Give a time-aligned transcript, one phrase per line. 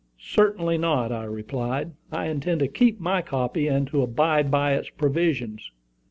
[0.33, 1.91] "Certainly not," I replied.
[2.11, 5.69] "I intend to keep my copy, and to abide by its provisions."